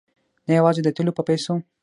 نه 0.47 0.51
یوازې 0.59 0.81
د 0.83 0.89
تېلو 0.95 1.11
په 1.17 1.23
پیسو. 1.29 1.53